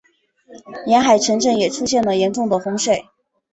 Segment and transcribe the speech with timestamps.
[0.87, 3.05] 沿海城镇也出现了严重的洪水。